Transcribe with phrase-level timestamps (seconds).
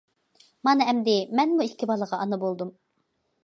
[0.67, 2.77] مانا ئەمدى مەنمۇ ئىككى بالىغا ئانا بولدۇم.